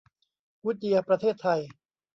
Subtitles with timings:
[0.61, 1.59] กู๊ดเยียร์ประเทศไทย